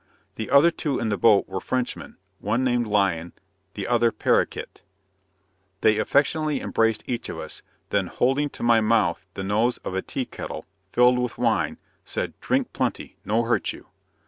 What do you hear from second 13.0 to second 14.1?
no hurt you."